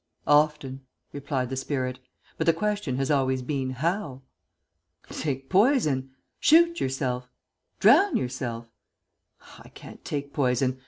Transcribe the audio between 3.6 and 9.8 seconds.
how?" "Take poison! Shoot yourself! Drown yourself!" "I